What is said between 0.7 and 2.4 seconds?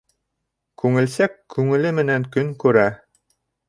Күңелсәк күңеле менән